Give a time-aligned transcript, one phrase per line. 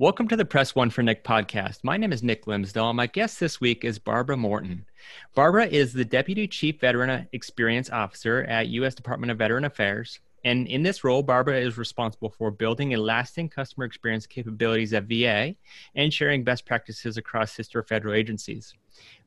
[0.00, 1.82] Welcome to the Press One for Nick podcast.
[1.82, 2.94] My name is Nick Glimsdahl.
[2.94, 4.86] My guest this week is Barbara Morton.
[5.34, 8.94] Barbara is the Deputy Chief Veteran Experience Officer at U.S.
[8.94, 10.20] Department of Veteran Affairs.
[10.44, 15.08] And in this role, Barbara is responsible for building a lasting customer experience capabilities at
[15.08, 15.56] VA
[15.96, 18.74] and sharing best practices across sister federal agencies.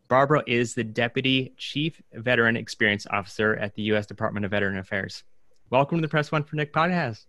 [0.07, 4.05] Barbara is the Deputy Chief Veteran Experience Officer at the U.S.
[4.05, 5.25] Department of Veteran Affairs.
[5.69, 7.25] Welcome to the Press One for Nick podcast.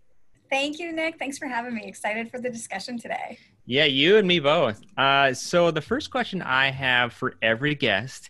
[0.49, 1.17] Thank you, Nick.
[1.17, 1.85] Thanks for having me.
[1.85, 3.37] Excited for the discussion today.
[3.65, 4.81] Yeah, you and me both.
[4.97, 8.29] Uh, so, the first question I have for every guest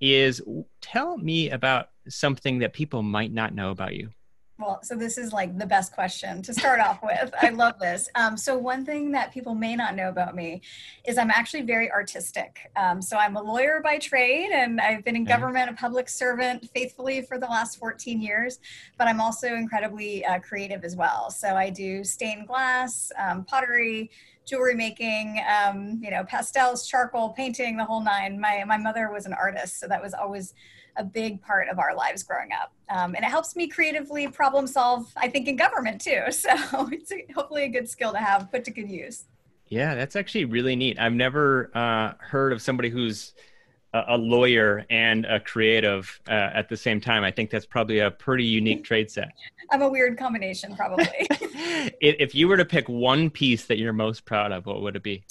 [0.00, 0.42] is
[0.82, 4.10] tell me about something that people might not know about you.
[4.56, 7.34] Well, so this is like the best question to start off with.
[7.42, 8.08] I love this.
[8.14, 10.62] Um, so, one thing that people may not know about me
[11.04, 12.70] is I'm actually very artistic.
[12.76, 16.70] Um, so, I'm a lawyer by trade and I've been in government, a public servant
[16.72, 18.60] faithfully for the last 14 years,
[18.96, 21.30] but I'm also incredibly uh, creative as well.
[21.30, 24.08] So, I do stained glass, um, pottery,
[24.46, 28.38] jewelry making, um, you know, pastels, charcoal, painting, the whole nine.
[28.38, 30.54] My, my mother was an artist, so that was always
[30.96, 32.72] a big part of our lives growing up.
[32.88, 36.22] Um, and it helps me creatively problem solve, I think, in government too.
[36.32, 39.24] So it's a, hopefully a good skill to have put to good use.
[39.68, 40.98] Yeah, that's actually really neat.
[40.98, 43.32] I've never uh, heard of somebody who's
[43.94, 47.24] a, a lawyer and a creative uh, at the same time.
[47.24, 49.28] I think that's probably a pretty unique trade set.
[49.70, 51.08] I'm a weird combination, probably.
[52.00, 55.02] if you were to pick one piece that you're most proud of, what would it
[55.02, 55.24] be?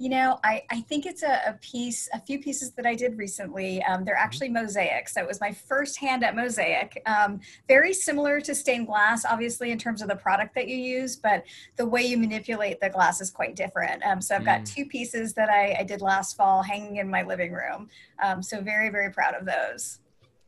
[0.00, 3.18] You know, I, I think it's a, a piece, a few pieces that I did
[3.18, 3.82] recently.
[3.82, 4.24] Um, they're mm-hmm.
[4.24, 5.12] actually mosaics.
[5.12, 7.02] That was my first hand at mosaic.
[7.04, 7.38] Um,
[7.68, 11.44] very similar to stained glass, obviously, in terms of the product that you use, but
[11.76, 14.02] the way you manipulate the glass is quite different.
[14.02, 14.74] Um, so I've got mm.
[14.74, 17.90] two pieces that I, I, did last fall hanging in my living room.
[18.24, 19.98] Um, so very, very proud of those.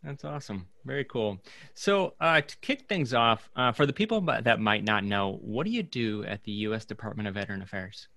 [0.03, 0.67] That's awesome.
[0.87, 1.39] Very cool.
[1.75, 5.67] So, uh, to kick things off, uh, for the people that might not know, what
[5.67, 6.87] do you do at the U.S.
[6.87, 8.09] Department of Veteran Affairs?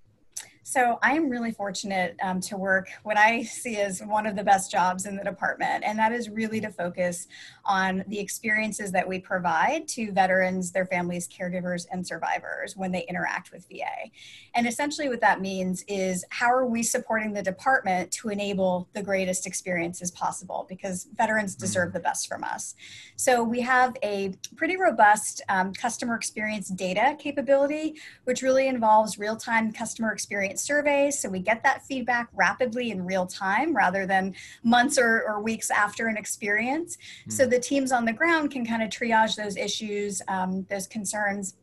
[0.68, 4.68] So I'm really fortunate um, to work what I see as one of the best
[4.68, 7.28] jobs in the department, and that is really to focus
[7.64, 13.06] on the experiences that we provide to veterans, their families, caregivers, and survivors when they
[13.08, 14.10] interact with VA.
[14.56, 19.04] And essentially, what that means is how are we supporting the department to enable the
[19.04, 20.66] greatest experiences possible?
[20.68, 21.60] Because veterans mm-hmm.
[21.60, 22.74] deserve the best from us.
[23.14, 27.94] So we have a pretty robust um, customer experience data capability,
[28.24, 33.04] which really involves real time customer experience surveys so we get that feedback rapidly in
[33.04, 36.98] real time rather than months or, or weeks after an experience.
[37.28, 37.32] Mm.
[37.32, 41.54] So the teams on the ground can kind of triage those issues, um, those concerns,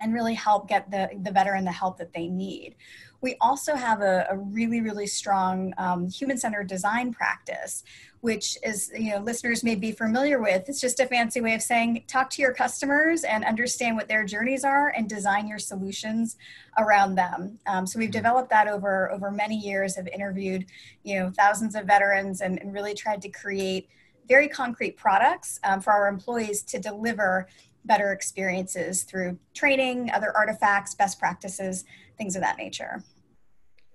[0.00, 2.74] and really help get the, the veteran the help that they need.
[3.20, 7.82] We also have a, a really, really strong um, human-centered design practice,
[8.20, 10.68] which is, you know, listeners may be familiar with.
[10.68, 14.24] It's just a fancy way of saying talk to your customers and understand what their
[14.24, 16.36] journeys are and design your solutions
[16.76, 17.58] around them.
[17.66, 18.18] Um, so we've mm-hmm.
[18.18, 19.96] developed that over over many years.
[19.96, 20.66] Have interviewed,
[21.02, 23.88] you know, thousands of veterans and, and really tried to create
[24.28, 27.46] very concrete products um, for our employees to deliver
[27.84, 31.84] better experiences through training, other artifacts, best practices,
[32.16, 33.02] things of that nature.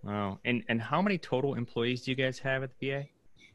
[0.03, 0.39] Wow.
[0.45, 3.05] And and how many total employees do you guys have at the VA?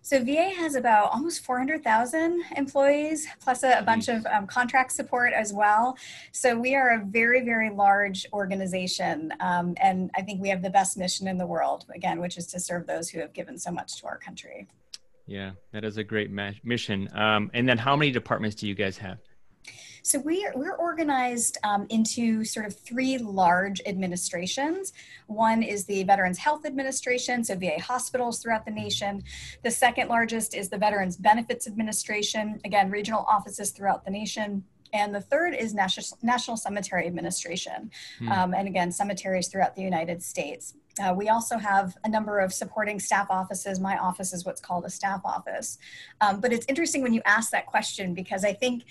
[0.05, 5.33] So VA has about almost 400,000 employees, plus a, a bunch of um, contract support
[5.33, 5.97] as well.
[6.31, 10.69] So we are a very, very large organization, um, and I think we have the
[10.69, 13.71] best mission in the world, again, which is to serve those who have given so
[13.71, 14.67] much to our country.
[15.27, 17.09] Yeah, that is a great ma- mission.
[17.17, 19.21] Um, and then, how many departments do you guys have?
[20.05, 24.93] So we are, we're organized um, into sort of three large administrations.
[25.29, 29.25] One is the Veterans Health Administration, so VA hospitals throughout the nation.
[29.63, 34.63] The second largest is the Veterans Benefits Administration, again, regional offices throughout the nation.
[34.93, 38.31] And the third is National, National Cemetery Administration, hmm.
[38.31, 40.75] um, and again, cemeteries throughout the United States.
[41.03, 43.81] Uh, we also have a number of supporting staff offices.
[43.81, 45.79] My office is what's called a staff office.
[46.21, 48.85] Um, but it's interesting when you ask that question because I think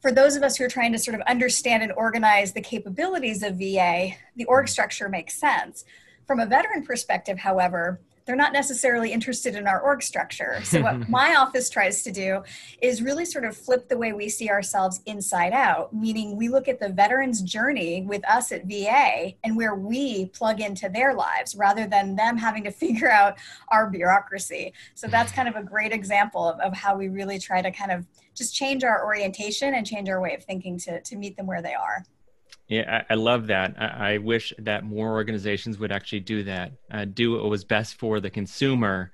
[0.00, 3.42] for those of us who are trying to sort of understand and organize the capabilities
[3.42, 5.84] of VA, the org structure makes sense.
[6.26, 10.60] From a veteran perspective, however, they're not necessarily interested in our org structure.
[10.62, 12.42] So, what my office tries to do
[12.82, 16.68] is really sort of flip the way we see ourselves inside out, meaning we look
[16.68, 21.56] at the veteran's journey with us at VA and where we plug into their lives
[21.56, 23.38] rather than them having to figure out
[23.68, 24.74] our bureaucracy.
[24.94, 27.90] So, that's kind of a great example of, of how we really try to kind
[27.90, 31.46] of just change our orientation and change our way of thinking to, to meet them
[31.46, 32.04] where they are.
[32.68, 33.74] Yeah, I, I love that.
[33.78, 36.72] I, I, wish that more organizations would actually do that.
[36.90, 39.10] Uh, do what was best for the consumer,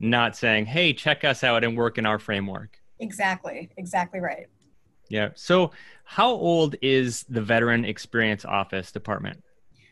[0.00, 3.70] not saying, "Hey, check us out and work in our framework." Exactly.
[3.76, 4.46] Exactly right.
[5.10, 5.30] Yeah.
[5.34, 5.72] So,
[6.04, 9.43] how old is the Veteran Experience Office department?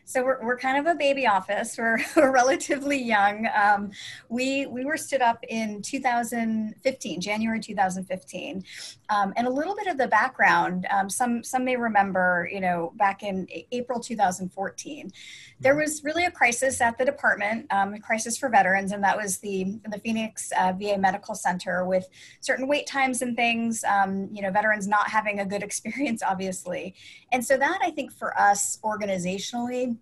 [0.05, 1.77] So we're, we're kind of a baby office.
[1.77, 3.47] We're, we're relatively young.
[3.55, 3.91] Um,
[4.27, 8.63] we we were stood up in 2015, January 2015,
[9.09, 10.85] um, and a little bit of the background.
[10.91, 15.11] Um, some some may remember, you know, back in April 2014,
[15.61, 19.15] there was really a crisis at the department, um, a crisis for veterans, and that
[19.15, 22.07] was the the Phoenix uh, VA Medical Center with
[22.41, 23.85] certain wait times and things.
[23.85, 26.93] Um, you know, veterans not having a good experience, obviously,
[27.31, 29.92] and so that I think for us organizationally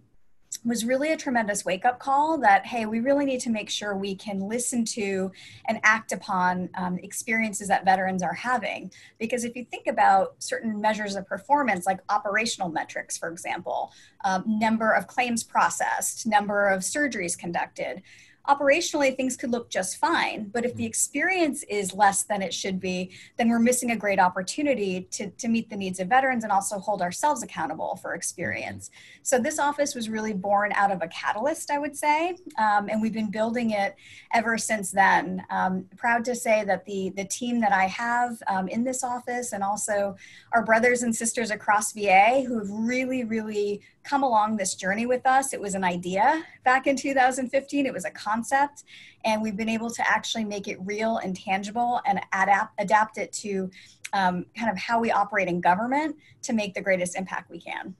[0.65, 3.95] was really a tremendous wake up call that, hey, we really need to make sure
[3.95, 5.31] we can listen to
[5.67, 8.91] and act upon um, experiences that veterans are having.
[9.17, 13.91] Because if you think about certain measures of performance, like operational metrics, for example,
[14.23, 18.01] um, number of claims processed, number of surgeries conducted,
[18.47, 20.87] operationally things could look just fine but if the mm.
[20.87, 25.47] experience is less than it should be then we're missing a great opportunity to, to
[25.47, 29.19] meet the needs of veterans and also hold ourselves accountable for experience mm-hmm.
[29.21, 33.01] so this office was really born out of a catalyst i would say um, and
[33.01, 33.95] we've been building it
[34.33, 38.67] ever since then um, proud to say that the the team that i have um,
[38.67, 40.15] in this office and also
[40.53, 45.25] our brothers and sisters across va who have really really come along this journey with
[45.25, 45.53] us.
[45.53, 48.83] It was an idea back in 2015, it was a concept,
[49.25, 53.31] and we've been able to actually make it real and tangible and adapt, adapt it
[53.33, 53.69] to
[54.13, 57.95] um, kind of how we operate in government to make the greatest impact we can.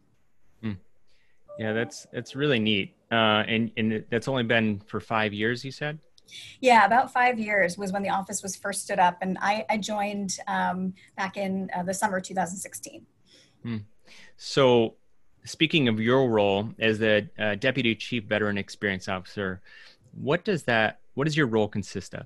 [0.61, 0.73] Hmm.
[1.57, 2.95] Yeah, that's that's really neat.
[3.11, 5.99] Uh, and and that's only been for five years, you said.
[6.61, 9.77] Yeah, about five years was when the office was first stood up, and I, I
[9.77, 13.05] joined um, back in uh, the summer 2016.
[13.63, 13.77] Hmm.
[14.37, 14.95] So
[15.45, 19.61] speaking of your role as the uh, deputy chief veteran experience officer
[20.13, 22.25] what does that what does your role consist of?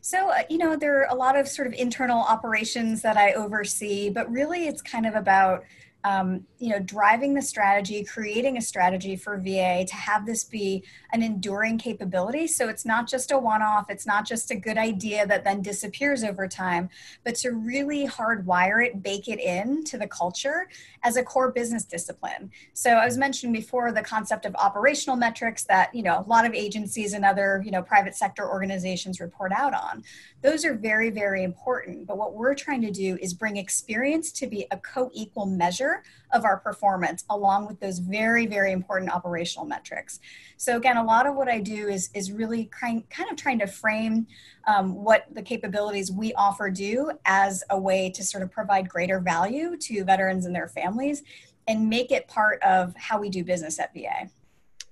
[0.00, 3.32] So uh, you know there are a lot of sort of internal operations that i
[3.32, 5.64] oversee but really it's kind of about
[6.04, 10.84] um, you know, driving the strategy, creating a strategy for VA to have this be
[11.12, 12.46] an enduring capability.
[12.46, 15.62] So it's not just a one off, it's not just a good idea that then
[15.62, 16.90] disappears over time,
[17.24, 20.68] but to really hardwire it, bake it in to the culture
[21.02, 22.50] as a core business discipline.
[22.74, 26.44] So I was mentioning before the concept of operational metrics that, you know, a lot
[26.44, 30.04] of agencies and other, you know, private sector organizations report out on.
[30.42, 32.06] Those are very, very important.
[32.06, 35.93] But what we're trying to do is bring experience to be a co equal measure
[36.32, 40.20] of our performance along with those very very important operational metrics.
[40.56, 43.58] So again a lot of what i do is is really kind, kind of trying
[43.60, 44.26] to frame
[44.66, 49.20] um, what the capabilities we offer do as a way to sort of provide greater
[49.20, 51.22] value to veterans and their families
[51.66, 54.30] and make it part of how we do business at va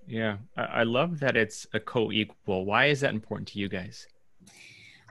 [0.07, 2.65] yeah i love that it's a co-equal.
[2.65, 4.07] Why is that important to you guys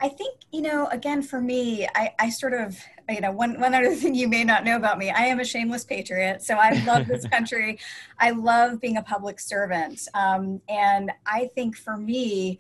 [0.02, 2.78] I think, you know, again, for me, I, I sort of,
[3.08, 5.46] you know, one, one other thing you may not know about me, I am a
[5.46, 6.42] shameless patriot.
[6.42, 7.80] So I love this country.
[8.20, 10.08] I love being a public servant.
[10.16, 12.60] Um, and I think for me,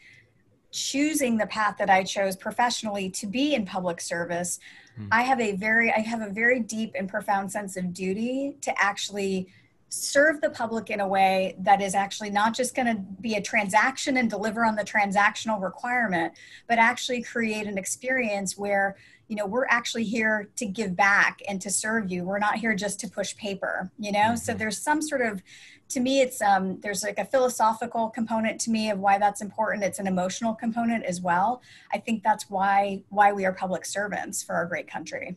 [0.71, 4.59] choosing the path that I chose professionally to be in public service,
[4.97, 5.07] mm.
[5.11, 8.81] I have a very, I have a very deep and profound sense of duty to
[8.81, 9.47] actually
[9.91, 13.41] serve the public in a way that is actually not just going to be a
[13.41, 16.33] transaction and deliver on the transactional requirement
[16.65, 18.95] but actually create an experience where
[19.27, 22.23] you know we're actually here to give back and to serve you.
[22.23, 24.19] We're not here just to push paper you know?
[24.19, 24.35] Mm-hmm.
[24.37, 25.43] so there's some sort of
[25.89, 29.83] to me it's um there's like a philosophical component to me of why that's important.
[29.83, 31.61] It's an emotional component as well.
[31.91, 35.35] I think that's why why we are public servants for our great country.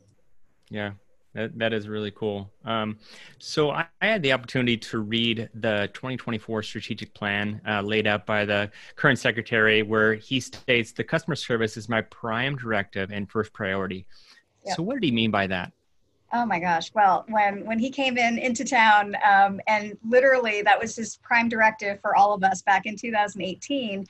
[0.70, 0.92] Yeah
[1.34, 2.50] that, that is really cool.
[2.64, 2.98] Um,
[3.38, 8.24] so I, I, had the opportunity to read the 2024 strategic plan uh, laid out
[8.24, 13.30] by the current secretary, where he states the customer service is my prime directive and
[13.30, 14.06] first priority.
[14.64, 14.76] Yep.
[14.76, 15.72] So what did he mean by that?
[16.32, 16.92] Oh my gosh!
[16.94, 21.48] Well, when when he came in into town, um, and literally that was his prime
[21.48, 24.04] directive for all of us back in 2018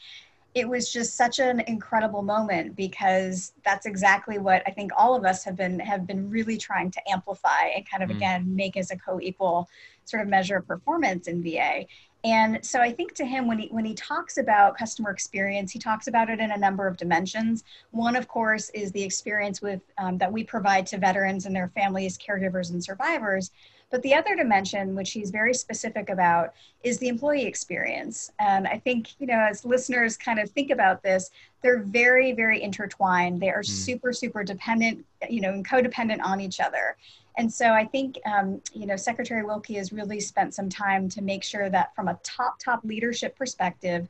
[0.54, 5.24] it was just such an incredible moment because that's exactly what I think all of
[5.24, 8.16] us have been have been really trying to amplify and kind of mm.
[8.16, 9.68] again make as a co-equal
[10.04, 11.86] sort of measure of performance in VA.
[12.22, 15.78] And so I think to him, when he when he talks about customer experience, he
[15.78, 17.64] talks about it in a number of dimensions.
[17.90, 21.68] One, of course, is the experience with um, that we provide to veterans and their
[21.74, 23.50] families, caregivers, and survivors.
[23.94, 28.32] But the other dimension, which he's very specific about, is the employee experience.
[28.40, 31.30] And I think, you know, as listeners kind of think about this,
[31.62, 33.40] they're very, very intertwined.
[33.40, 33.68] They are mm.
[33.68, 36.96] super, super dependent, you know, and codependent on each other.
[37.38, 41.22] And so I think, um, you know, Secretary Wilkie has really spent some time to
[41.22, 44.08] make sure that from a top, top leadership perspective,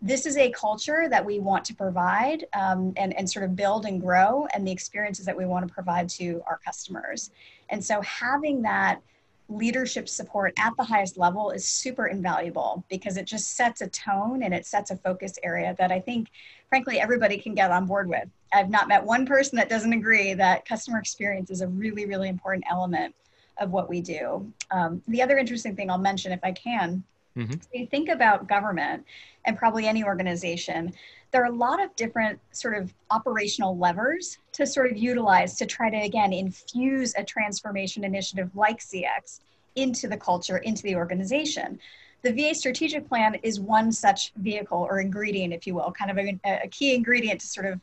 [0.00, 3.84] this is a culture that we want to provide um, and, and sort of build
[3.84, 7.32] and grow and the experiences that we want to provide to our customers.
[7.68, 9.00] And so having that
[9.48, 14.42] leadership support at the highest level is super invaluable because it just sets a tone
[14.42, 16.28] and it sets a focus area that I think,
[16.68, 18.28] frankly, everybody can get on board with.
[18.52, 22.28] I've not met one person that doesn't agree that customer experience is a really, really
[22.28, 23.14] important element
[23.58, 24.50] of what we do.
[24.70, 27.04] Um, the other interesting thing I'll mention, if I can,
[27.36, 27.54] mm-hmm.
[27.72, 29.04] you think about government
[29.44, 30.92] and probably any organization,
[31.34, 35.66] there are a lot of different sort of operational levers to sort of utilize to
[35.66, 39.40] try to, again, infuse a transformation initiative like CX
[39.74, 41.80] into the culture, into the organization.
[42.22, 46.18] The VA strategic plan is one such vehicle or ingredient, if you will, kind of
[46.18, 47.80] a, a key ingredient to sort of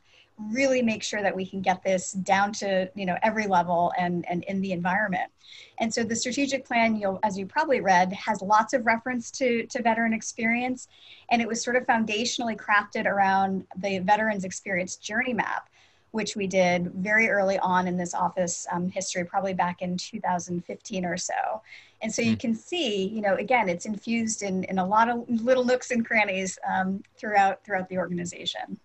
[0.50, 4.24] really make sure that we can get this down to you know every level and
[4.28, 5.30] and in the environment.
[5.78, 9.66] And so the strategic plan you'll as you probably read has lots of reference to
[9.66, 10.88] to veteran experience.
[11.30, 15.68] And it was sort of foundationally crafted around the veterans experience journey map
[16.12, 21.06] which we did very early on in this office um, history probably back in 2015
[21.06, 21.62] or so.
[22.02, 22.38] And so you hmm.
[22.38, 26.06] can see you know again it's infused in in a lot of little nooks and
[26.06, 28.78] crannies um, throughout throughout the organization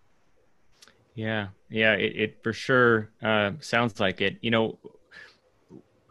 [1.17, 4.37] yeah, yeah, it, it for sure uh, sounds like it.
[4.41, 4.77] You know,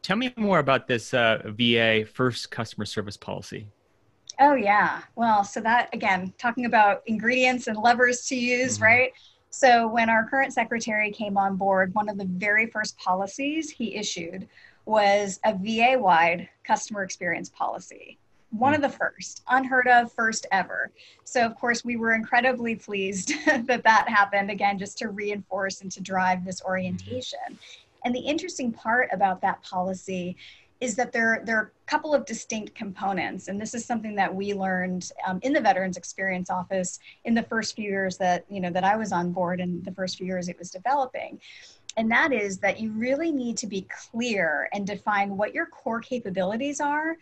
[0.02, 3.68] tell me more about this uh, VA first customer service policy.
[4.40, 8.84] Oh yeah, well, so that again, talking about ingredients and levers to use, mm-hmm.
[8.84, 9.12] right?
[9.50, 13.94] So when our current secretary came on board, one of the very first policies he
[13.94, 14.48] issued
[14.86, 18.18] was a VA-wide customer experience policy
[18.50, 20.90] one of the first, unheard of, first ever.
[21.24, 25.90] So, of course, we were incredibly pleased that that happened again, just to reinforce and
[25.92, 27.58] to drive this orientation.
[28.04, 30.36] And the interesting part about that policy
[30.80, 33.48] is that there, there are a couple of distinct components.
[33.48, 37.42] And this is something that we learned um, in the Veterans Experience Office in the
[37.42, 40.26] first few years that, you know, that I was on board and the first few
[40.26, 41.40] years it was developing.
[41.96, 46.00] And that is that you really need to be clear and define what your core
[46.00, 47.16] capabilities are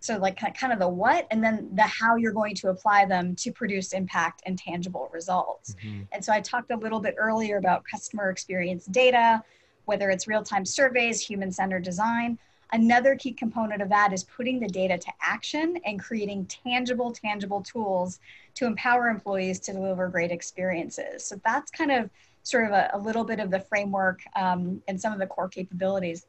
[0.00, 3.36] so like kind of the what and then the how you're going to apply them
[3.36, 5.74] to produce impact and tangible results.
[5.84, 6.02] Mm-hmm.
[6.12, 9.42] and so i talked a little bit earlier about customer experience data
[9.90, 12.38] whether it's real-time surveys human-centered design.
[12.72, 17.60] Another key component of that is putting the data to action and creating tangible tangible
[17.60, 18.20] tools
[18.54, 21.24] to empower employees to deliver great experiences.
[21.24, 22.08] So that's kind of
[22.44, 25.48] sort of a, a little bit of the framework um, and some of the core
[25.48, 26.26] capabilities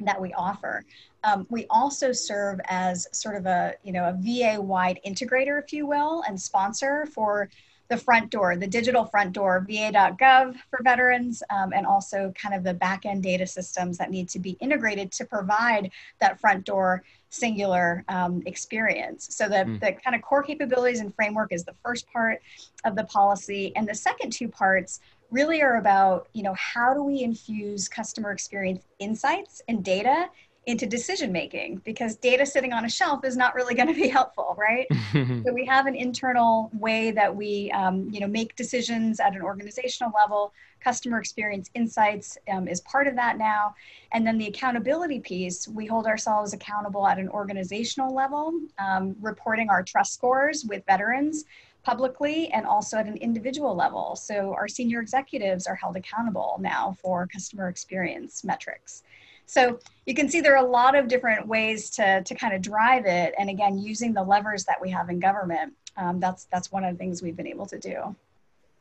[0.00, 0.84] that we offer.
[1.22, 5.86] Um, we also serve as sort of a, you know, a VA-wide integrator, if you
[5.86, 7.48] will, and sponsor for
[7.88, 12.64] the front door, the digital front door, va.gov for veterans, um, and also kind of
[12.64, 18.04] the back-end data systems that need to be integrated to provide that front door singular
[18.08, 19.28] um, experience.
[19.36, 19.80] So the, mm.
[19.80, 22.40] the kind of core capabilities and framework is the first part
[22.84, 23.72] of the policy.
[23.76, 25.00] And the second two parts
[25.34, 30.30] really are about, you know, how do we infuse customer experience insights and data
[30.66, 34.08] into decision making because data sitting on a shelf is not really going to be
[34.08, 34.86] helpful right?
[35.44, 39.42] So we have an internal way that we um, you know make decisions at an
[39.42, 40.52] organizational level.
[40.80, 43.74] Customer experience insights um, is part of that now.
[44.12, 49.68] And then the accountability piece we hold ourselves accountable at an organizational level um, reporting
[49.70, 51.44] our trust scores with veterans
[51.84, 54.16] publicly and also at an individual level.
[54.16, 59.02] So our senior executives are held accountable now for customer experience metrics.
[59.46, 62.62] So you can see there are a lot of different ways to, to kind of
[62.62, 63.34] drive it.
[63.38, 66.94] And again, using the levers that we have in government, um, that's, that's one of
[66.94, 68.16] the things we've been able to do.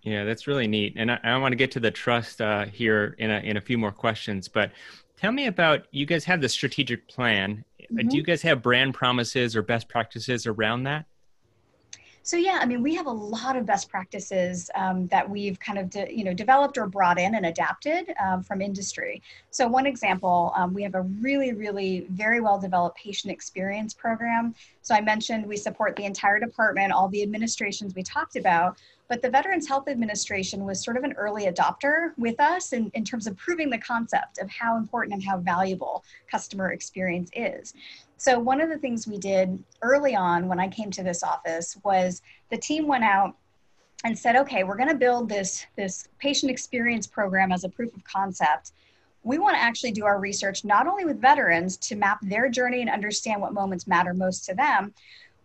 [0.04, 0.94] Yeah, that's really neat.
[0.96, 3.62] And I, I want to get to the trust uh, here in a, in a
[3.62, 4.72] few more questions, but
[5.18, 7.66] tell me about, you guys have the strategic plan.
[7.82, 8.08] Mm-hmm.
[8.08, 11.06] Do you guys have brand promises or best practices around that?
[12.26, 15.78] So yeah, I mean, we have a lot of best practices um, that we've kind
[15.78, 19.22] of de- you know developed or brought in and adapted um, from industry.
[19.52, 24.56] So one example, um, we have a really, really very well developed patient experience program.
[24.84, 29.22] So I mentioned we support the entire department, all the administrations we talked about, but
[29.22, 33.26] the Veterans Health Administration was sort of an early adopter with us in, in terms
[33.26, 37.74] of proving the concept of how important and how valuable customer experience is.
[38.18, 41.78] So, one of the things we did early on when I came to this office
[41.84, 42.22] was
[42.52, 43.36] the team went out
[44.04, 47.96] and said, okay, we're going to build this, this patient experience program as a proof
[47.96, 48.74] of concept.
[49.24, 52.82] We want to actually do our research not only with veterans to map their journey
[52.82, 54.94] and understand what moments matter most to them,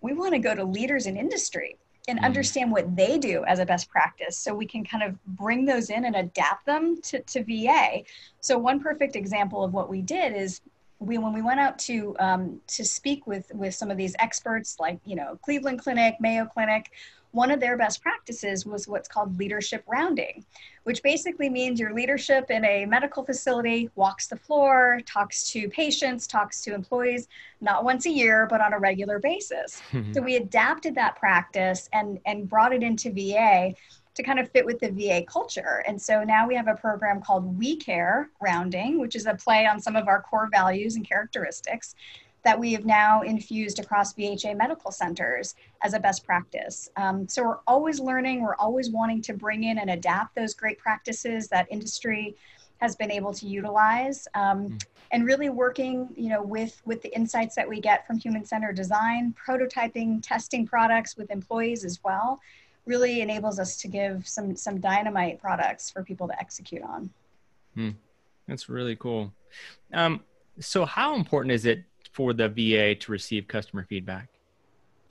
[0.00, 1.76] we want to go to leaders in industry
[2.08, 2.24] and mm.
[2.24, 5.90] understand what they do as a best practice so we can kind of bring those
[5.90, 8.02] in and adapt them to, to VA.
[8.40, 10.60] So one perfect example of what we did is
[11.00, 14.78] we when we went out to um, to speak with with some of these experts
[14.80, 16.90] like you know Cleveland Clinic, Mayo Clinic,
[17.32, 20.44] one of their best practices was what's called leadership rounding,
[20.84, 26.26] which basically means your leadership in a medical facility walks the floor, talks to patients,
[26.26, 27.28] talks to employees,
[27.60, 29.82] not once a year, but on a regular basis.
[30.12, 33.74] So we adapted that practice and, and brought it into VA
[34.14, 35.84] to kind of fit with the VA culture.
[35.86, 39.66] And so now we have a program called We Care Rounding, which is a play
[39.66, 41.94] on some of our core values and characteristics
[42.44, 46.88] that we have now infused across VHA medical centers as a best practice.
[46.96, 50.78] Um, so we're always learning, we're always wanting to bring in and adapt those great
[50.78, 52.36] practices that industry
[52.78, 54.84] has been able to utilize um, mm.
[55.10, 58.76] and really working you know with with the insights that we get from human centered
[58.76, 62.40] design prototyping testing products with employees as well
[62.86, 67.10] really enables us to give some some dynamite products for people to execute on
[67.74, 67.90] hmm.
[68.46, 69.32] that's really cool
[69.92, 70.20] um,
[70.60, 71.84] so how important is it
[72.18, 74.26] for the VA to receive customer feedback?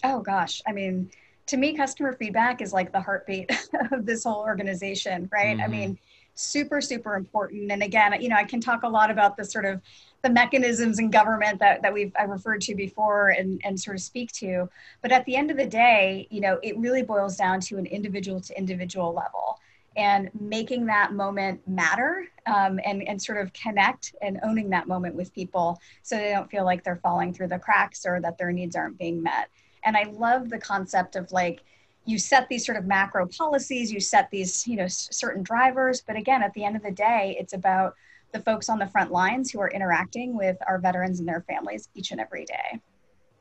[0.03, 1.09] Oh gosh, I mean,
[1.45, 3.49] to me, customer feedback is like the heartbeat
[3.93, 5.55] of this whole organization, right?
[5.55, 5.63] Mm-hmm.
[5.63, 5.99] I mean,
[6.35, 7.71] super, super important.
[7.71, 9.81] And again, you know, I can talk a lot about the sort of
[10.21, 14.01] the mechanisms in government that, that we've I referred to before and, and sort of
[14.01, 14.67] speak to.
[15.01, 17.85] But at the end of the day, you know, it really boils down to an
[17.85, 19.59] individual to individual level
[19.97, 25.15] and making that moment matter um, and, and sort of connect and owning that moment
[25.15, 28.51] with people so they don't feel like they're falling through the cracks or that their
[28.51, 29.49] needs aren't being met.
[29.83, 31.61] And I love the concept of like,
[32.05, 36.01] you set these sort of macro policies, you set these, you know, s- certain drivers.
[36.01, 37.95] But again, at the end of the day, it's about
[38.31, 41.89] the folks on the front lines who are interacting with our veterans and their families
[41.95, 42.79] each and every day.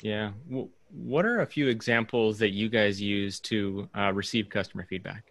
[0.00, 0.32] Yeah.
[0.90, 5.24] What are a few examples that you guys use to uh, receive customer feedback?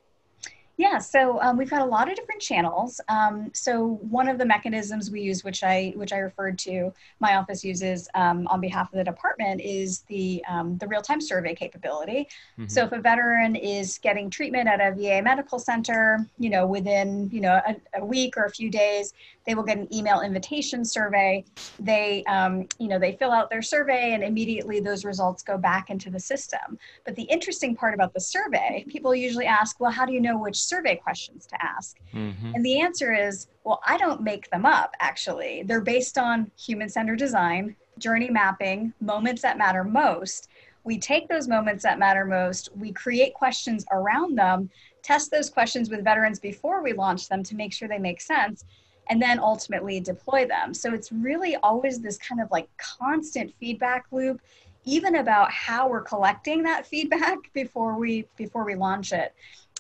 [0.77, 2.99] Yeah, so um, we've got a lot of different channels.
[3.07, 7.37] Um, so one of the mechanisms we use, which I which I referred to, my
[7.37, 11.55] office uses um, on behalf of the department, is the um, the real time survey
[11.55, 12.27] capability.
[12.59, 12.67] Mm-hmm.
[12.67, 17.29] So if a veteran is getting treatment at a VA medical center, you know, within
[17.31, 19.13] you know a, a week or a few days,
[19.45, 21.43] they will get an email invitation survey.
[21.79, 25.89] They um, you know they fill out their survey, and immediately those results go back
[25.89, 26.77] into the system.
[27.03, 30.37] But the interesting part about the survey, people usually ask, well, how do you know
[30.37, 31.97] which survey questions to ask?
[32.13, 32.51] Mm-hmm.
[32.55, 35.63] And the answer is, well, I don't make them up, actually.
[35.63, 40.49] They're based on human centered design, journey mapping, moments that matter most.
[40.83, 44.69] We take those moments that matter most, we create questions around them,
[45.01, 48.63] test those questions with veterans before we launch them to make sure they make sense,
[49.09, 50.73] and then ultimately deploy them.
[50.73, 54.41] So it's really always this kind of like constant feedback loop
[54.85, 59.33] even about how we're collecting that feedback before we before we launch it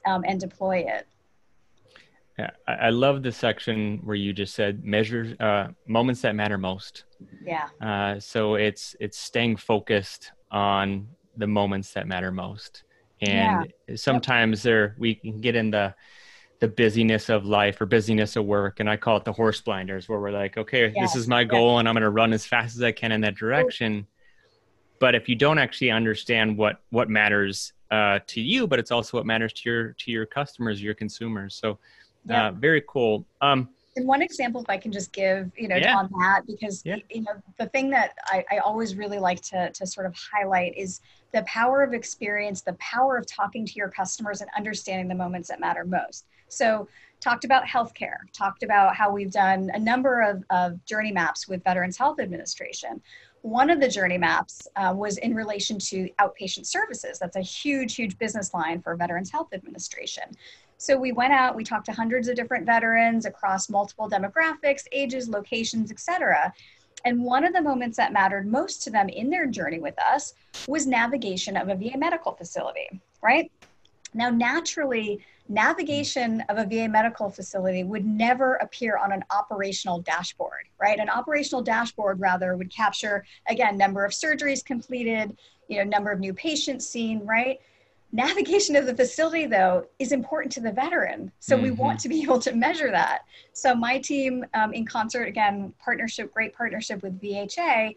[0.05, 1.07] um, and deploy it.
[2.37, 7.05] Yeah, I love the section where you just said measures uh, moments that matter most.
[7.41, 7.69] Yeah.
[7.79, 11.07] Uh, so it's it's staying focused on
[11.37, 12.83] the moments that matter most,
[13.21, 13.95] and yeah.
[13.95, 14.63] sometimes yep.
[14.63, 15.95] there we can get in the
[16.59, 20.07] the busyness of life or busyness of work, and I call it the horse blinders,
[20.07, 21.13] where we're like, okay, yes.
[21.13, 21.79] this is my goal, yes.
[21.79, 24.07] and I'm going to run as fast as I can in that direction.
[24.99, 29.17] But if you don't actually understand what what matters uh, to you, but it's also
[29.17, 31.55] what matters to your to your customers, your consumers.
[31.55, 31.77] So,
[32.25, 32.47] yeah.
[32.47, 33.25] uh, very cool.
[33.41, 35.97] Um, and one example, if I can just give, you know, yeah.
[35.97, 36.97] on that, because yeah.
[37.09, 40.77] you know, the thing that I, I always really like to to sort of highlight
[40.77, 41.01] is
[41.33, 45.49] the power of experience, the power of talking to your customers and understanding the moments
[45.49, 46.25] that matter most.
[46.47, 46.87] So
[47.19, 51.63] talked about healthcare, talked about how we've done a number of, of journey maps with
[51.63, 53.01] Veterans Health Administration.
[53.41, 57.19] One of the journey maps uh, was in relation to outpatient services.
[57.19, 60.23] That's a huge, huge business line for Veterans Health Administration.
[60.77, 65.29] So we went out, we talked to hundreds of different veterans across multiple demographics, ages,
[65.29, 66.53] locations, etc.
[67.05, 70.33] And one of the moments that mattered most to them in their journey with us
[70.67, 73.51] was navigation of a VA medical facility, right?
[74.15, 80.65] Now, naturally, navigation of a VA medical facility would never appear on an operational dashboard,
[80.79, 80.97] right?
[80.97, 86.19] An operational dashboard rather would capture, again, number of surgeries completed, you know, number of
[86.19, 87.59] new patients seen, right?
[88.11, 91.31] Navigation of the facility, though, is important to the veteran.
[91.39, 91.65] So mm-hmm.
[91.65, 93.25] we want to be able to measure that.
[93.53, 97.95] So my team, um, in concert, again, partnership, great partnership with VHA,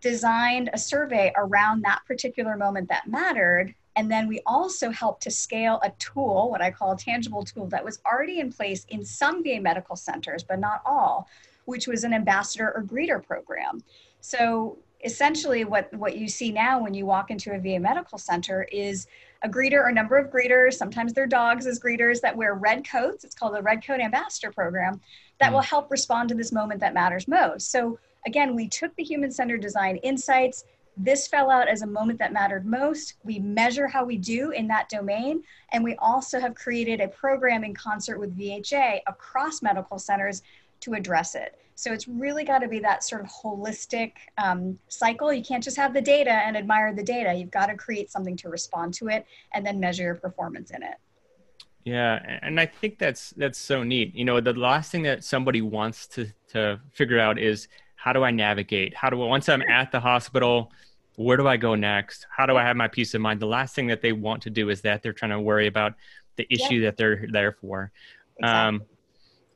[0.00, 3.74] designed a survey around that particular moment that mattered.
[3.98, 7.66] And then we also helped to scale a tool, what I call a tangible tool,
[7.66, 11.28] that was already in place in some VA medical centers, but not all,
[11.64, 13.82] which was an ambassador or greeter program.
[14.20, 18.68] So essentially what, what you see now when you walk into a VA medical center
[18.70, 19.08] is
[19.42, 22.88] a greeter or a number of greeters, sometimes they're dogs as greeters that wear red
[22.88, 23.24] coats.
[23.24, 25.00] It's called the Red Coat Ambassador Program
[25.40, 25.70] that will mm.
[25.70, 27.72] help respond to this moment that matters most.
[27.72, 30.64] So again, we took the human centered design insights.
[30.98, 33.14] This fell out as a moment that mattered most.
[33.22, 35.44] We measure how we do in that domain.
[35.72, 40.42] And we also have created a program in concert with VHA across medical centers
[40.80, 41.56] to address it.
[41.76, 45.32] So it's really got to be that sort of holistic um, cycle.
[45.32, 47.32] You can't just have the data and admire the data.
[47.32, 50.82] You've got to create something to respond to it and then measure your performance in
[50.82, 50.94] it.
[51.84, 54.14] Yeah, and I think that's that's so neat.
[54.14, 58.24] You know, the last thing that somebody wants to to figure out is how do
[58.24, 58.94] I navigate?
[58.94, 60.70] How do I once I'm at the hospital,
[61.18, 62.28] where do I go next?
[62.30, 63.40] How do I have my peace of mind?
[63.40, 65.94] The last thing that they want to do is that they're trying to worry about
[66.36, 67.90] the issue that they're there for.
[68.38, 68.78] Exactly.
[68.78, 68.82] Um,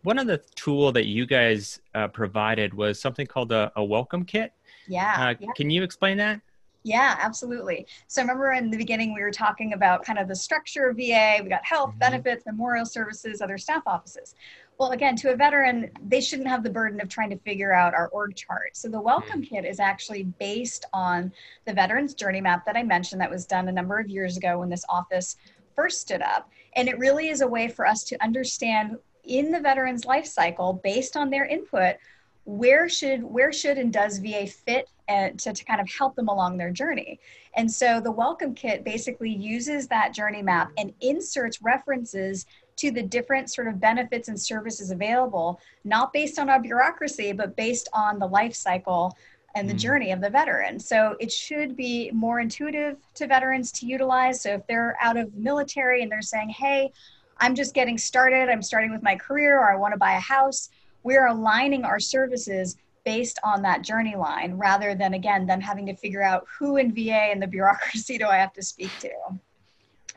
[0.03, 4.25] one of the tool that you guys uh, provided was something called a, a welcome
[4.25, 4.53] kit.
[4.89, 5.49] Yeah, uh, yeah.
[5.55, 6.41] Can you explain that?
[6.85, 7.87] Yeah, absolutely.
[8.09, 11.39] So remember in the beginning we were talking about kind of the structure of VA.
[11.43, 11.99] We got health, mm-hmm.
[11.99, 14.35] benefits, memorial services, other staff offices.
[14.79, 17.95] Well, again, to a veteran, they shouldn't have the burden of trying to figure out
[17.95, 18.77] our org chart.
[18.77, 19.55] So the welcome mm-hmm.
[19.55, 21.33] kit is actually based on
[21.67, 24.59] the veteran's journey map that I mentioned that was done a number of years ago
[24.59, 25.37] when this office
[25.77, 26.51] first stood up.
[26.75, 30.81] And it really is a way for us to understand in the veteran's life cycle
[30.83, 31.97] based on their input
[32.45, 36.29] where should where should and does va fit uh, to, to kind of help them
[36.29, 37.19] along their journey
[37.55, 43.03] and so the welcome kit basically uses that journey map and inserts references to the
[43.03, 48.19] different sort of benefits and services available not based on our bureaucracy but based on
[48.19, 49.17] the life cycle
[49.55, 49.79] and the mm.
[49.79, 50.79] journey of the veteran.
[50.79, 54.41] So it should be more intuitive to veterans to utilize.
[54.41, 56.93] So if they're out of the military and they're saying, hey,
[57.39, 60.21] I'm just getting started, I'm starting with my career, or I want to buy a
[60.21, 60.71] house.
[61.03, 65.97] We're aligning our services based on that journey line rather than, again, them having to
[65.97, 69.11] figure out who in VA and the bureaucracy do I have to speak to.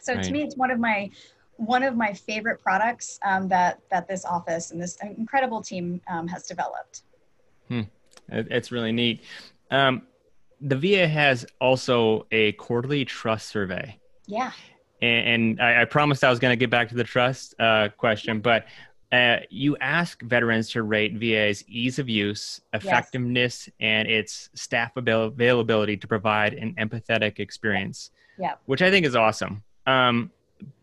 [0.01, 0.23] So right.
[0.23, 1.09] to me, it's one of my
[1.57, 6.27] one of my favorite products um, that that this office and this incredible team um,
[6.27, 7.03] has developed.
[7.69, 7.81] Hmm.
[8.29, 9.23] It's really neat.
[9.71, 10.03] Um,
[10.61, 13.97] the VA has also a quarterly trust survey.
[14.27, 14.51] Yeah
[15.01, 17.89] and, and I, I, promised I was going to get back to the trust uh,
[17.97, 18.65] question, but
[19.15, 23.75] uh, you ask veterans to rate VA's ease of use, effectiveness, yes.
[23.79, 28.11] and its staff availability to provide an empathetic experience.
[28.37, 28.55] Yeah.
[28.65, 29.63] Which I think is awesome.
[29.87, 30.31] Um,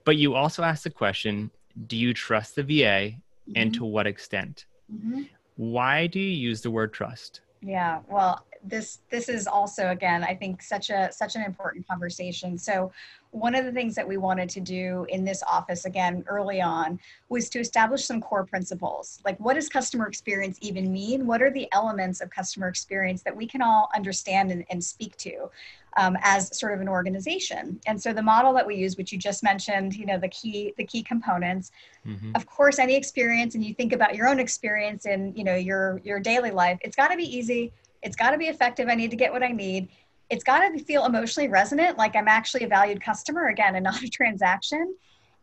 [0.04, 1.50] but you also ask the question
[1.86, 3.52] do you trust the VA mm-hmm.
[3.56, 4.66] and to what extent?
[4.92, 5.22] Mm-hmm.
[5.56, 7.40] Why do you use the word trust?
[7.60, 12.58] Yeah, well, this this is also again i think such a such an important conversation.
[12.58, 12.92] So
[13.30, 17.00] one of the things that we wanted to do in this office again early on
[17.30, 19.20] was to establish some core principles.
[19.24, 21.26] Like what does customer experience even mean?
[21.26, 25.16] What are the elements of customer experience that we can all understand and, and speak
[25.18, 25.50] to
[25.96, 27.80] um, as sort of an organization?
[27.86, 30.74] And so the model that we use which you just mentioned you know the key
[30.76, 31.70] the key components
[32.06, 32.32] mm-hmm.
[32.34, 36.02] of course any experience and you think about your own experience in you know your
[36.04, 37.72] your daily life it's got to be easy
[38.02, 38.88] it's got to be effective.
[38.88, 39.88] I need to get what I need.
[40.30, 44.02] It's got to feel emotionally resonant, like I'm actually a valued customer again and not
[44.02, 44.94] a transaction.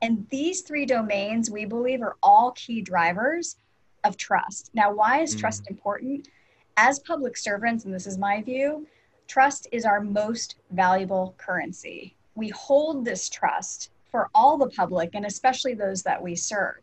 [0.02, 3.58] And these three domains, we believe, are all key drivers
[4.04, 4.72] of trust.
[4.74, 5.40] Now, why is mm.
[5.40, 6.30] trust important?
[6.78, 8.88] As public servants, and this is my view,
[9.28, 12.16] trust is our most valuable currency.
[12.36, 16.76] We hold this trust for all the public and especially those that we serve.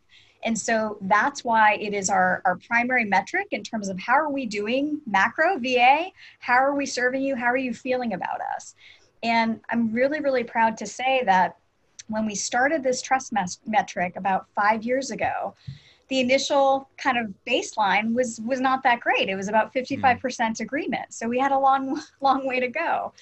[0.46, 4.30] And so that's why it is our, our primary metric in terms of how are
[4.30, 6.06] we doing macro VA?
[6.38, 7.34] How are we serving you?
[7.34, 8.76] How are you feeling about us?
[9.24, 11.56] And I'm really, really proud to say that
[12.06, 13.32] when we started this trust
[13.66, 15.54] metric about five years ago,
[16.06, 19.28] the initial kind of baseline was was not that great.
[19.28, 20.20] It was about 55%
[20.58, 20.62] hmm.
[20.62, 21.12] agreement.
[21.12, 23.12] So we had a long, long way to go.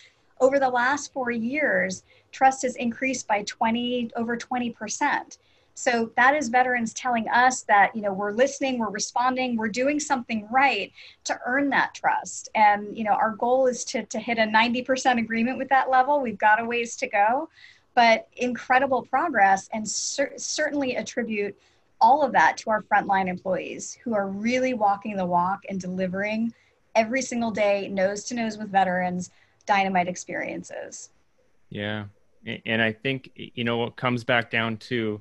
[0.41, 5.39] Over the last four years, trust has increased by 20 over 20%.
[5.75, 9.99] So that is veterans telling us that, you know, we're listening, we're responding, we're doing
[9.99, 10.93] something right
[11.25, 12.49] to earn that trust.
[12.55, 16.21] And, you know, our goal is to, to hit a 90% agreement with that level.
[16.21, 17.49] We've got a ways to go,
[17.95, 21.57] but incredible progress and cer- certainly attribute
[22.01, 26.53] all of that to our frontline employees who are really walking the walk and delivering
[26.95, 29.31] every single day, nose to nose with veterans,
[29.67, 31.11] dynamite experiences.
[31.71, 32.05] Yeah.
[32.67, 35.21] And I think, you know, what comes back down to,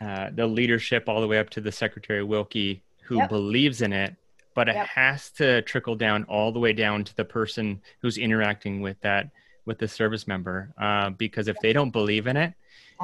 [0.00, 3.28] uh, the leadership all the way up to the secretary Wilkie who yep.
[3.28, 4.14] believes in it
[4.54, 4.86] but it Yep.
[4.88, 9.30] has to trickle down all the way down to the person who's interacting with that
[9.64, 10.72] with the service member.
[10.80, 12.52] Uh, because if they don't believe in it,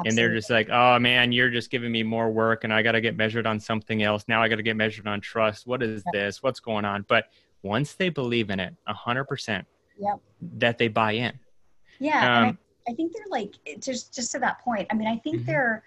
[0.05, 2.91] and they're just like, "Oh man, you're just giving me more work, and I got
[2.91, 4.25] to get measured on something else.
[4.27, 5.65] Now I got to get measured on trust.
[5.65, 6.13] What is Yep.
[6.13, 6.43] this?
[6.43, 7.29] What's going on?" But
[7.63, 9.65] once they believe in it, a hundred percent,
[9.99, 10.19] Yep.
[10.57, 11.39] that they buy in.
[11.99, 14.85] Yeah, and Um, I, I think they're like just just to that point.
[14.91, 15.45] I mean, I think Mhm.
[15.45, 15.83] they're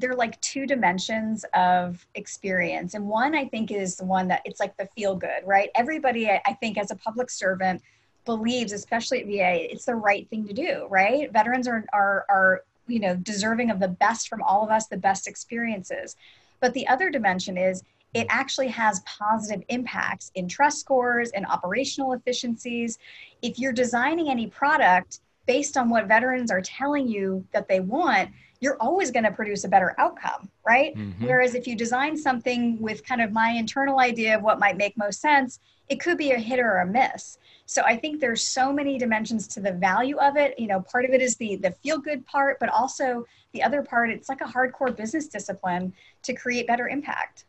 [0.00, 4.58] they're like two dimensions of experience, and one I think is the one that it's
[4.58, 5.70] like the feel good, right?
[5.74, 7.82] Everybody, I, I think, as a public servant,
[8.24, 11.32] believes, especially at VA, it's the right thing to do, right?
[11.32, 14.96] Veterans are are are you know deserving of the best from all of us, the
[14.96, 16.16] best experiences.
[16.60, 17.82] But the other dimension is
[18.12, 22.98] it actually has positive impacts in trust scores and operational efficiencies.
[23.40, 28.30] If you're designing any product based on what veterans are telling you that they want,
[28.60, 30.94] you're always going to produce a better outcome, right?
[30.94, 31.26] Mhm.
[31.26, 34.96] Whereas if you design something with kind of my internal idea of what might make
[34.96, 35.58] most sense,
[35.88, 37.38] it could be a hit or a miss.
[37.66, 40.56] So I think there's so many dimensions to the value of it.
[40.56, 43.82] You know, part of it is the the feel good part, but also the other
[43.82, 47.44] part, it's like a hardcore business discipline to create better impact.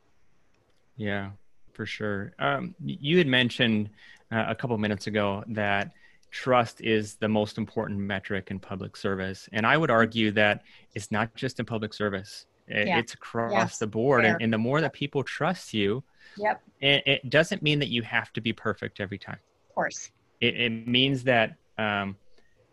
[0.97, 1.25] Yeah,
[1.73, 2.33] for sure.
[2.39, 3.91] Um, you had mentioned
[4.31, 5.91] uh, a couple minutes ago that
[6.31, 10.63] trust is the most important metric in public service, and I would argue that
[10.95, 12.97] it's not just in public service; Yeah.
[12.99, 13.77] it's across Yes.
[13.79, 14.25] the board.
[14.25, 16.03] And, and the more that people trust you,
[16.37, 19.39] Yep, it, it doesn't mean that you have to be perfect every time.
[19.69, 20.11] of course.
[20.39, 22.15] It, it means that um,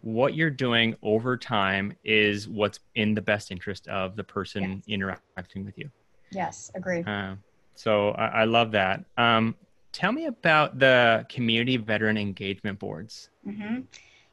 [0.03, 5.65] what you're doing over time is what's in the best interest of the person interacting
[5.65, 5.91] with you.
[6.31, 7.03] Yes, agree.
[7.03, 7.35] Uh,
[7.75, 9.05] so I, I love that.
[9.17, 9.57] Um,
[9.93, 13.31] tell me about the community veteran engagement boards.
[13.45, 13.81] hmm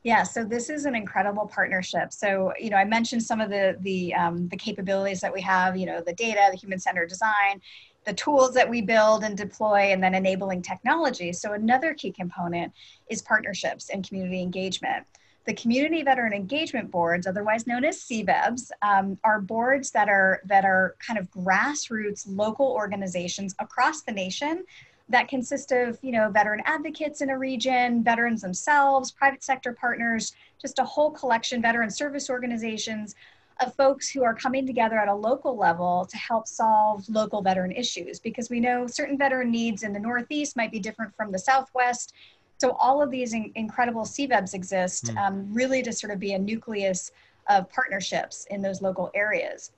[0.03, 2.13] Yeah, so this is an incredible partnership.
[2.13, 5.77] So you know, I mentioned some of the the um, the capabilities that we have.
[5.77, 7.61] You know, the data, the human centered design,
[8.05, 11.33] the tools that we build and deploy, and then enabling technology.
[11.33, 12.71] So another key component
[13.09, 15.05] is partnerships and community engagement.
[15.45, 20.65] The Community Veteran Engagement Boards, otherwise known as CVEBs, um, are boards that are that
[20.65, 24.63] are kind of grassroots local organizations across the nation
[25.09, 30.33] that consist of you know veteran advocates in a region veterans themselves private sector partners
[30.59, 33.15] just a whole collection veteran service organizations
[33.61, 37.71] of folks who are coming together at a local level to help solve local veteran
[37.71, 38.19] issues.
[38.19, 42.13] Because we know certain veteran needs in the northeast might be different from the southwest.
[42.57, 45.17] So all of these in- incredible cvebs exist Hmm.
[45.17, 47.11] um, really to sort of be a nucleus
[47.47, 49.71] of partnerships in those local areas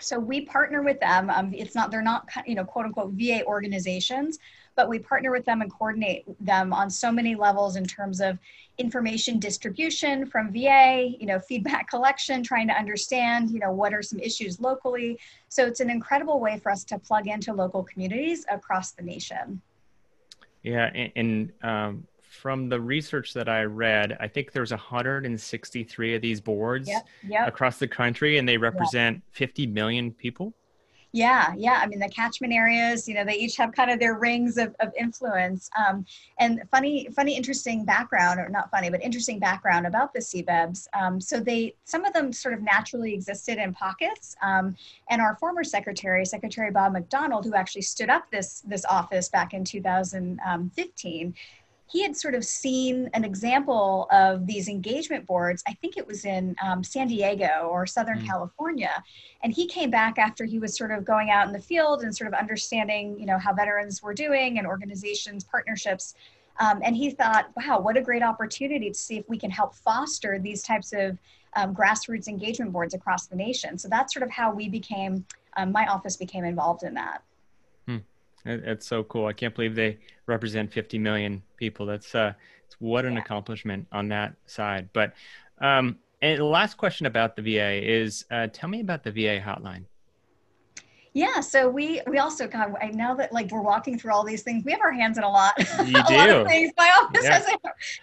[0.00, 1.30] so we partner with them.
[1.30, 4.38] Um, it's not they're not you know quote unquote VA organizations,
[4.76, 8.38] but we partner with them and coordinate them on so many levels in terms of
[8.78, 14.02] information distribution from VA, you know, feedback collection, trying to understand you know what are
[14.02, 15.18] some issues locally.
[15.48, 19.60] So it's an incredible way for us to plug into local communities across the nation.
[20.62, 22.06] Yeah, and, and um,
[22.38, 27.06] from the research that I read, I think there's 163 of these boards Yep.
[27.28, 27.48] Yep.
[27.48, 30.54] across the country, and they represent 50 million people.
[31.12, 31.80] Yeah, yeah.
[31.82, 34.76] I mean, the catchment areas, you know, they each have kind of their rings of,
[34.80, 35.70] of influence.
[35.76, 36.04] Um,
[36.38, 40.86] and funny, funny, interesting background, or not funny, but interesting background about the CVEBs.
[40.92, 44.36] Um, so they, some of them sort of naturally existed in pockets.
[44.42, 44.76] Um,
[45.08, 49.54] and our former secretary, Secretary Bob McDonald, who actually stood up this this office back
[49.54, 51.34] in 2015,
[51.90, 55.62] he had sort of seen an example of these engagement boards.
[55.66, 58.26] I think it was in um, San Diego or Southern Mm.
[58.26, 59.02] California,
[59.42, 62.14] and he came back after he was sort of going out in the field and
[62.14, 66.14] sort of understanding, you know, how veterans were doing and organizations, partnerships.
[66.60, 69.74] Um, and he thought, wow, what a great opportunity to see if we can help
[69.74, 71.16] foster these types of
[71.54, 73.78] um, grassroots engagement boards across the nation.
[73.78, 75.24] So that's sort of how we became,
[75.56, 77.22] um, my office became involved in that.
[78.48, 79.26] It's so cool.
[79.26, 81.86] I can't believe they represent 50 million people.
[81.86, 82.32] That's uh,
[82.66, 83.20] it's what an Yeah.
[83.20, 84.88] accomplishment on that side.
[84.92, 85.14] But
[85.60, 89.40] um, and the last question about the VA is, uh, tell me about the VA
[89.40, 89.84] hotline.
[91.18, 94.44] Yeah, so we we also God, I now that like we're walking through all these
[94.44, 95.52] things, we have our hands in a lot.
[95.84, 96.36] You a lot do.
[96.36, 96.70] of things.
[96.78, 97.32] My office Yeah.
[97.32, 97.46] has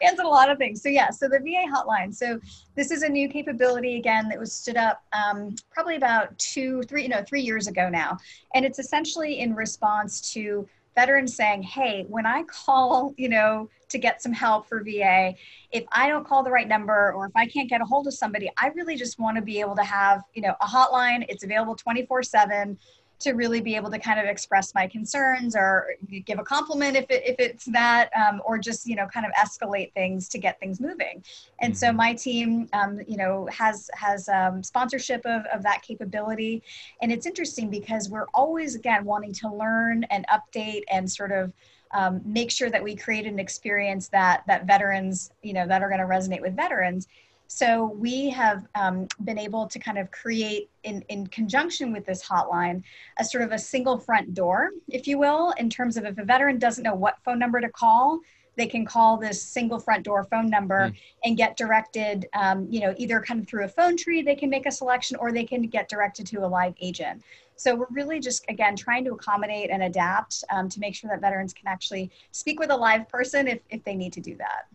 [0.02, 0.82] hands in a lot of things.
[0.84, 2.14] So yeah, so the VA hotline.
[2.14, 2.38] So
[2.76, 7.04] this is a new capability again that was stood up um, probably about two, three,
[7.04, 8.18] you know, three years ago now,
[8.54, 13.98] and it's essentially in response to veterans saying, "Hey, when I call, you know, to
[13.98, 15.36] get some help for VA,
[15.72, 18.14] if I don't call the right number or if I can't get a hold of
[18.14, 21.26] somebody, I really just want to be able to have, you know, a hotline.
[21.30, 22.78] It's available 24 7
[23.20, 27.06] to really be able to kind of express my concerns or give a compliment if,
[27.10, 30.60] it, if it's that, um, or just, you know, kind of escalate things to get
[30.60, 31.24] things moving.
[31.60, 31.96] And so Mhm.
[31.96, 36.62] my team, um, you know, has, has um, sponsorship of, of that capability.
[37.02, 41.54] And it's interesting because we're always, again, wanting to learn and update and sort of
[41.92, 45.88] um, make sure that we create an experience that that veterans, you know, that are
[45.88, 47.08] going to resonate with veterans.
[47.48, 52.24] So we have um, been able to kind of create, in, in conjunction with this
[52.24, 52.84] hotline,
[53.20, 56.26] a sort of a single front door, if you will, in terms of if a
[56.26, 58.20] veteran doesn't know what phone number to call,
[58.58, 60.96] they can call this single front door phone number mm.
[61.24, 64.50] and get directed, um, you know, either kind of through a phone tree, they can
[64.50, 67.22] make a selection, or they can get directed to a live agent.
[67.58, 71.22] So we're really just, again, trying to accommodate and adapt um, to make sure that
[71.22, 74.68] veterans can actually speak with a live person if, if they need to do that.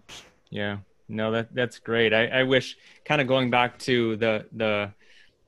[0.50, 0.78] Yeah,
[1.10, 2.14] no, that that's great.
[2.14, 4.92] I, I wish kind of going back to the, the,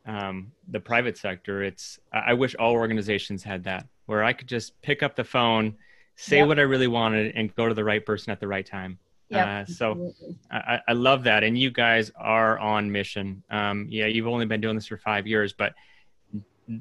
[0.04, 4.80] um, the private sector, it's, I wish all organizations had that where I could just
[4.82, 5.76] pick up the phone,
[6.16, 6.48] say yep.
[6.48, 8.98] what I really wanted and go to the right person at the right time.
[9.30, 10.12] Yep, uh, so
[10.50, 11.42] I, I, love that.
[11.42, 13.42] And you guys are on mission.
[13.48, 15.72] Um, yeah, you've only been doing this for five years, but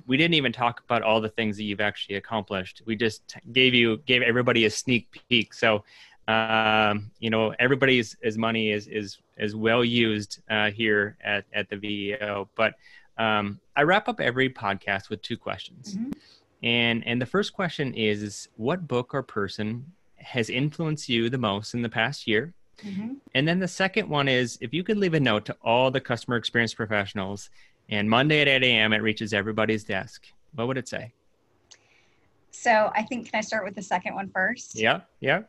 [0.05, 2.81] we didn't even talk about all the things that you've actually accomplished.
[2.85, 5.53] We just gave you gave everybody a sneak peek.
[5.53, 5.83] So,
[6.31, 11.77] um, you know, everybody's money is is is well used uh, here at at the
[11.77, 12.49] VEO.
[12.55, 12.75] But
[13.17, 16.11] um, I wrap up every podcast with two questions, mm-hmm.
[16.63, 21.37] and and the first question is, is what book or person has influenced you the
[21.37, 22.53] most in the past year?
[22.85, 23.13] Mm-hmm.
[23.35, 26.01] And then the second one is if you could leave a note to all the
[26.01, 27.49] customer experience professionals
[27.89, 28.93] and Monday at 8 a.m.
[28.93, 30.25] it reaches everybody's desk.
[30.55, 31.13] What would it say?
[32.51, 34.75] So I think can I start with the second one first?
[34.75, 35.43] Yeah, yeah.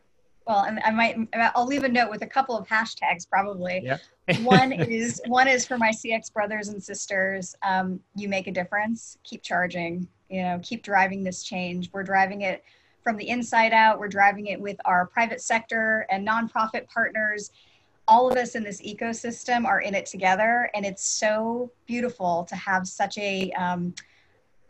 [0.46, 1.16] Well, and I might
[1.54, 3.82] I'll leave a note with a couple of hashtags probably.
[3.84, 3.98] Yeah.
[4.42, 7.54] one is one is for my CX brothers and sisters.
[7.62, 9.18] Um, you make a difference.
[9.24, 10.06] Keep charging.
[10.28, 11.90] You know, keep driving this change.
[11.92, 12.64] We're driving it
[13.02, 13.98] from the inside out.
[13.98, 17.50] We're driving it with our private sector and nonprofit partners
[18.08, 22.56] all of us in this ecosystem are in it together and it's so beautiful to
[22.56, 23.94] have such a um,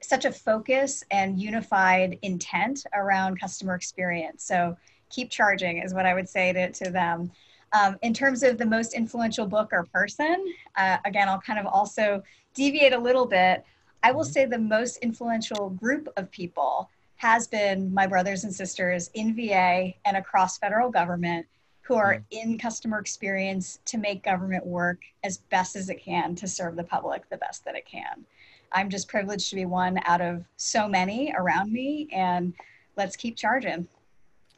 [0.01, 4.77] such a focus and unified intent around customer experience so
[5.13, 7.31] keep charging is what i would say to, to them
[7.75, 11.67] um, in terms of the most influential book or person uh, again i'll kind of
[11.67, 12.23] also
[12.55, 13.65] deviate a little bit
[14.03, 14.33] i will mm-hmm.
[14.33, 19.93] say the most influential group of people has been my brothers and sisters in va
[20.05, 21.47] and across federal government
[21.83, 22.25] who are mm.
[22.31, 26.85] in customer experience to make government work as best as it can to serve the
[26.85, 28.25] public the best that it can.
[28.73, 32.55] I'm just privileged to be one out of so many around me, and
[32.97, 33.87] let's keep charging.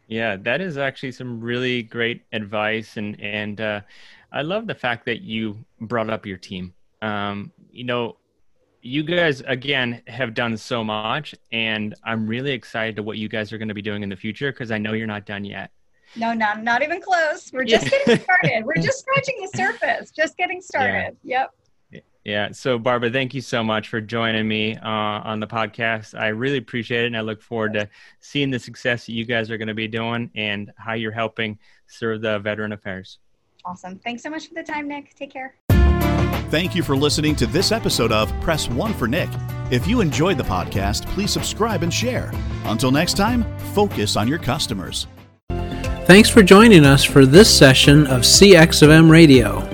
[0.06, 3.80] Yeah, that is actually some really great advice, and and uh,
[4.32, 6.74] I love the fact that you brought up your team.
[7.02, 8.16] Um, you know,
[8.82, 13.52] you guys again have done so much, and I'm really excited to what you guys
[13.52, 15.70] are going to be doing in the future because I know you're not done yet.
[16.16, 17.50] No, not not even close.
[17.52, 18.64] We're just getting started.
[18.64, 20.10] We're just scratching the surface.
[20.10, 21.16] Just getting started.
[21.22, 21.40] Yeah.
[21.40, 21.54] Yep.
[22.24, 22.52] Yeah.
[22.52, 26.18] So, Barbara, thank you so much for joining me uh, on the podcast.
[26.18, 27.88] I really appreciate it, and I look forward to
[28.20, 31.58] seeing the success that you guys are going to be doing and how you're helping
[31.86, 33.18] serve the veteran affairs.
[33.66, 33.98] Awesome.
[33.98, 35.14] Thanks so much for the time, Nick.
[35.14, 35.54] Take care.
[36.50, 39.28] Thank you for listening to this episode of Press One for Nick.
[39.70, 42.30] If you enjoyed the podcast, please subscribe and share.
[42.64, 45.06] Until next time, focus on your customers.
[46.06, 49.73] Thanks for joining us for this session of CX of M Radio.